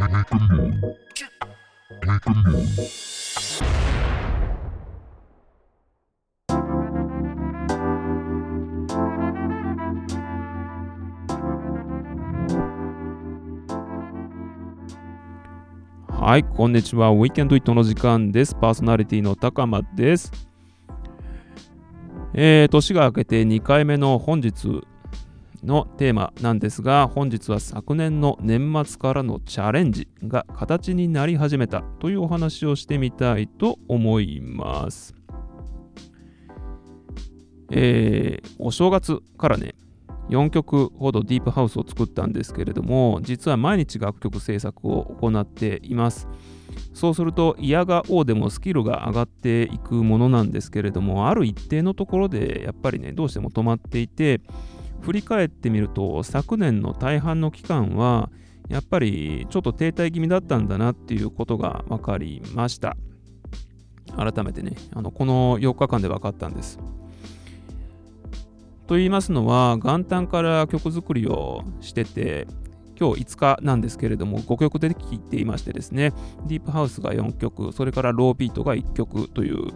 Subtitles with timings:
[0.00, 0.06] は
[16.38, 17.10] い、こんにちは。
[17.10, 18.54] ウィーケンドイットの時間です。
[18.54, 20.32] パーソナリティの高間です。
[22.32, 24.80] えー、年が明けて2回目の本日
[25.64, 35.14] のテーマなんですが、本日は昨年の年末からのチャレンジが形になり始めたというお話をしてみたいと思います。
[37.70, 39.74] えー、お正月からね、
[40.28, 46.28] 4曲ほどディープハウスを作ったんですけれども、実は毎日楽曲制作を行っています。
[46.94, 54.40] そうすると、嫌が王でもスキルが上がっていくものなんですけれども、ある一定のところでやっぱりね、どうしても止まっていて、
[55.00, 58.30] 振り返ってみると、昨年の大半の期間は、
[58.68, 62.96] やっぱりちょっと停滞気味だったんだなっていうことが分かりました。
[64.16, 66.78] 改めてね、あのこの4日間で分かったんです。
[68.86, 72.46] と言いますのは、元旦から曲作りをしてて、
[72.98, 76.12] 今日5日なんですけれども、5曲出てきていましてですね、
[76.46, 79.72] ディープハウスが4曲、それからロービートが1曲という、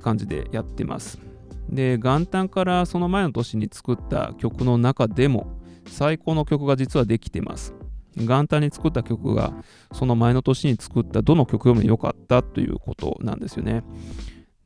[0.00, 1.31] 感じでやってます。
[1.72, 7.74] で、元旦からその前の年に作った曲の中でも、最高の曲が実はできてます。
[8.16, 9.54] 元旦に作った曲が
[9.92, 13.82] その前の年に作ったどの曲よりも良かったということなんですよね。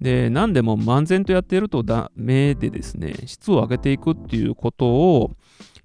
[0.00, 5.36] で、何でも漫然とやっているとダメでですね、質を上げていくっていうことを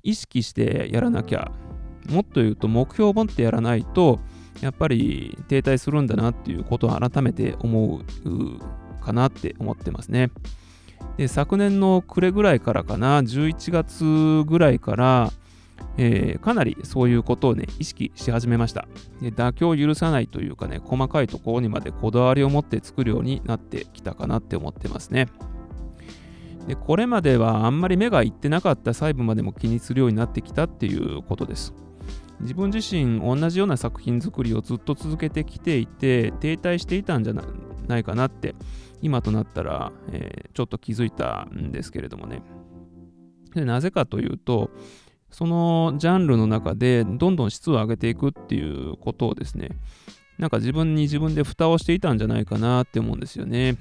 [0.03, 1.51] 意識してやらなきゃ、
[2.09, 4.19] もっと言うと目標を持ってやらないと、
[4.61, 10.31] やっぱり停滞するんだなっていうことを改めて思うかなって思ってますね。
[11.17, 15.31] で昨年の暮れぐらいからかな、11月ぐらいから、
[15.97, 18.87] えー、かなりそういうことをね、意識し始めました。
[19.21, 25.27] で妥協を許さないというかね、細かいところにまでこだわりを持って作るようになってきたかなって思ってますね。
[26.67, 31.73] でこれまではあんまり目がいってなかった細部までも気にするようになってきたっていうことです。
[32.39, 37.33] 自分自身同じような作品作りをずっと続けてきていて停滞していたんじゃ
[37.87, 38.55] ないかなって
[39.01, 42.41] 今となったら、えー、ちょっと気づいたんですけれどもね
[43.53, 44.71] でなぜかというと
[45.31, 49.69] そのジャンルの中でどんどん質を上げていくっていうことをですね、
[50.37, 53.77] なんか自分に自分で蓋をしていたんじゃないかなって思うんですよね。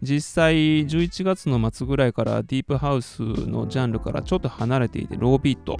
[0.00, 5.76] 実際11月の末ぐらいからディープハウスのジャンルからちょっと離れていてロービート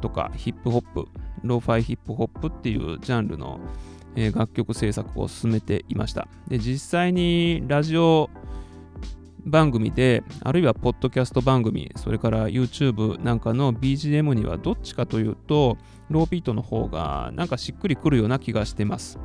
[0.00, 1.06] とかヒップホップ、
[1.42, 3.60] ローファイヒップホップっていうジャンルの
[4.34, 6.28] 楽曲制作を進めていました。
[6.48, 8.30] で、実際にラジオ
[9.44, 15.78] 番組で、あるいはポッドキャスト番組、それから YouTube なんかの BGM にはどっちかというと、
[16.10, 19.18] ロービートの方がなんかしっくりくるような気がしてます。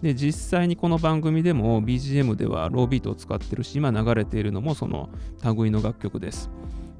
[0.00, 5.10] で、実際にこの番組でも BGM ではロービートを使ってるし、今流れているのもその
[5.56, 6.50] 類の楽曲です。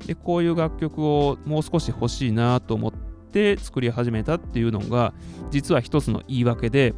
[0.07, 2.93] で、こういう楽曲をもう少し欲しいなと思っ
[3.33, 5.15] て作り始めたっていうのが、
[5.51, 6.95] 実は一つの言い訳で、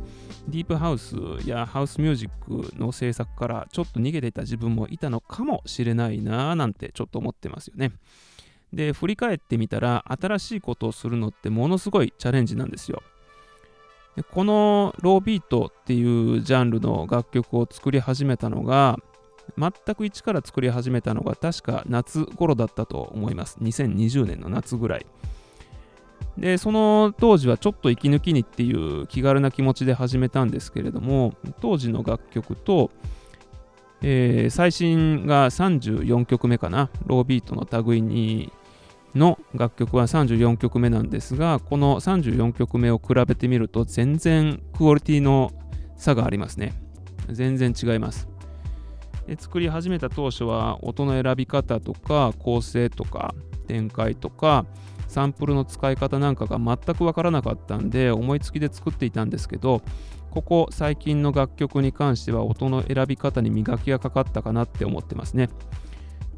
[0.49, 2.31] ディープハウスやハウスミュージッ
[2.71, 7.93] クの制作からちょっと逃げていた自分もいたのかもしれないなぁなんてちょっと思ってますよね。
[8.73, 13.03] で、振り返ってみたら新しいことをするのってものすごいチャレンジなんですよ。
[14.17, 18.99] でこのロービートっていうジャンルの楽曲を作り始めたのが
[19.59, 23.59] 全く一から作り始めたのが確か夏頃だったと思います。
[23.62, 25.07] 2020年の夏ぐらい。
[26.39, 32.91] で、その当時はちょっと息抜きにっていう気軽な気持ちで始めたんですけれども、当時の楽曲と、
[34.03, 38.53] えー、最新が34曲目かな、ロービートの類に
[39.15, 45.53] の楽曲は34曲目なんですが、この34曲目を比べてみると全然クオリティの
[45.97, 46.75] 差がありますね。
[47.31, 48.35] 全然違います。
[49.27, 53.34] で作り始めた当初は音の選び方とか構成とか
[53.67, 54.67] 展開とか
[55.09, 59.83] サンプルの使い方なんかが全くわからなかったんで思いつきで作っていたんですけど
[60.31, 65.49] ここ最近の楽曲に関しては音の選び方に磨きがかかったかなって思ってますね。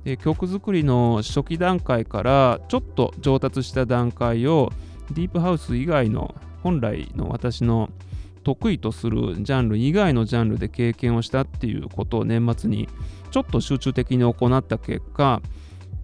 [0.05, 4.70] で曲作りの初期段階からちょっと上達した段階を
[5.11, 7.90] ディープハウス以外の本来の私の
[8.48, 12.88] 得意とするジャンル以外のジャンルで経験をしたっていうことを年末に
[13.30, 15.42] ちょっと集中的に行った結果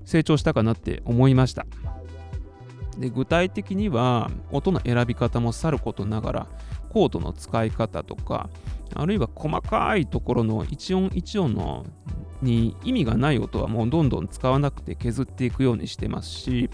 [0.05, 1.65] 成長したかなって思いました。
[2.99, 6.47] で具体的には音の選び方もさることながら
[6.91, 8.51] コードの使い方とか
[8.95, 11.87] あるいは細かいところの一音一音の
[12.43, 16.69] に意味がない音はもうどんどん使わなくて削っていくようにしてますし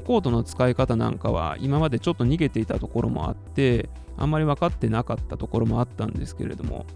[0.00, 6.86] コードの使い方なんかは今までちょっと逃げていたところもあってあんまり分かってなかったところもあったんですけれども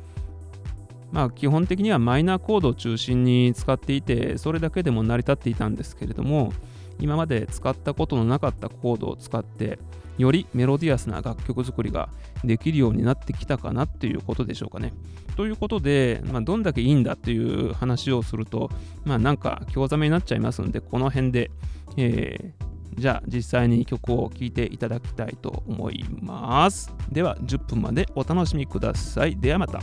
[1.13, 6.53] まあ基本的にはマイナーコードを中心に使っていてそれだけでも成り立っていたんですけれども
[7.01, 9.79] 今まで使ったことのなかったコードを使って
[10.19, 12.09] よりメロディアスな楽曲作りが
[12.45, 14.93] できるようになってきたかなっていうことでしょうかね。
[15.37, 18.71] ということで、まあ、どんだけいいんだっていう話をすると、
[19.05, 21.51] まあなんか興ざめになっちゃいますんで、この辺で、
[21.97, 22.64] えー、
[22.95, 26.93] じゃあ実際に曲を聴いていただきたいと思います。
[27.11, 29.37] では10分までお楽しみください。
[29.37, 29.81] ではまた。